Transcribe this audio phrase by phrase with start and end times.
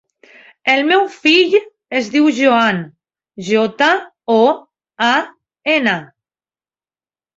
[0.75, 1.57] El meu fill
[1.99, 2.81] es diu Joan:
[3.51, 3.91] jota,
[4.39, 4.41] o,
[5.11, 5.13] a,
[5.77, 5.97] ena.